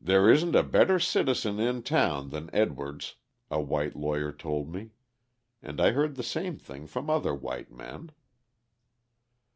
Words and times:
"There 0.00 0.30
isn't 0.30 0.54
a 0.54 0.62
better 0.62 1.00
citizen 1.00 1.58
in 1.58 1.82
town 1.82 2.30
than 2.30 2.50
Edwards," 2.52 3.16
a 3.50 3.60
white 3.60 3.96
lawyer 3.96 4.30
told 4.30 4.72
me; 4.72 4.90
and 5.60 5.80
I 5.80 5.90
heard 5.90 6.14
the 6.14 6.22
same 6.22 6.56
thing 6.56 6.86
from 6.86 7.10
other 7.10 7.34
white 7.34 7.72
men. 7.72 8.12